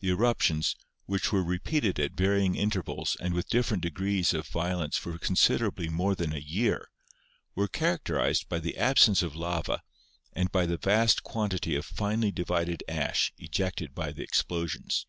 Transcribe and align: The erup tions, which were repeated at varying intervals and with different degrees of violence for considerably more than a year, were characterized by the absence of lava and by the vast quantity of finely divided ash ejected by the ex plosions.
The 0.00 0.08
erup 0.08 0.40
tions, 0.40 0.74
which 1.06 1.30
were 1.30 1.44
repeated 1.44 2.00
at 2.00 2.14
varying 2.14 2.56
intervals 2.56 3.16
and 3.20 3.32
with 3.32 3.48
different 3.48 3.84
degrees 3.84 4.34
of 4.34 4.48
violence 4.48 4.96
for 4.96 5.16
considerably 5.18 5.88
more 5.88 6.16
than 6.16 6.32
a 6.34 6.40
year, 6.40 6.88
were 7.54 7.68
characterized 7.68 8.48
by 8.48 8.58
the 8.58 8.76
absence 8.76 9.22
of 9.22 9.36
lava 9.36 9.84
and 10.32 10.50
by 10.50 10.66
the 10.66 10.78
vast 10.78 11.22
quantity 11.22 11.76
of 11.76 11.86
finely 11.86 12.32
divided 12.32 12.82
ash 12.88 13.32
ejected 13.38 13.94
by 13.94 14.10
the 14.10 14.24
ex 14.24 14.42
plosions. 14.42 15.04